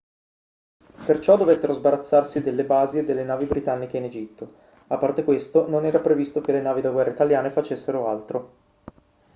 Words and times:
perciò 1.05 1.37
dovettero 1.37 1.73
sbarazzarsi 1.73 2.41
delle 2.41 2.65
basi 2.65 2.97
e 2.97 3.03
delle 3.03 3.23
navi 3.23 3.45
britanniche 3.45 3.97
in 3.97 4.05
egitto 4.05 4.51
a 4.87 4.97
parte 4.97 5.23
questo 5.23 5.69
non 5.69 5.85
era 5.85 5.99
previsto 5.99 6.41
che 6.41 6.51
le 6.53 6.61
navi 6.61 6.81
da 6.81 6.89
guerra 6.89 7.11
italiane 7.11 7.51
facessero 7.51 8.07
altro 8.07 8.53